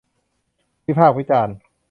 [0.87, 1.55] วิพากษ์วิจารณ์